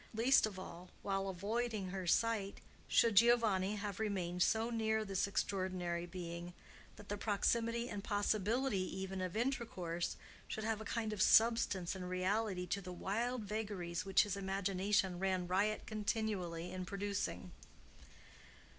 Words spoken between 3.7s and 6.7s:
to have remained so near this extraordinary being